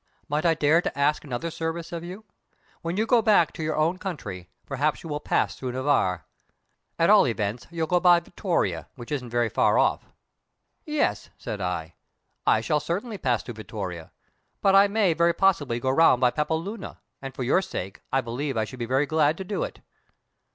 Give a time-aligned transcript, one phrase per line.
[0.27, 2.25] "Might I dare to ask another service of you?
[2.81, 6.25] When you go back to your own country perhaps you will pass through Navarre.
[6.97, 10.05] At all events you'll go by Vittoria, which isn't very far off."
[10.87, 11.93] "Yes," said I,
[12.47, 14.11] "I shall certainly pass through Vittoria.
[14.59, 18.57] But I may very possibly go round by Pampeluna, and for your sake, I believe
[18.57, 19.81] I should be very glad to do it."